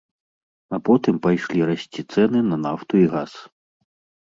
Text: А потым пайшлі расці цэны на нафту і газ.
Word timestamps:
А 0.77 0.79
потым 0.89 1.15
пайшлі 1.25 1.61
расці 1.71 2.01
цэны 2.15 2.39
на 2.49 2.57
нафту 2.65 2.93
і 3.05 3.07
газ. 3.15 3.31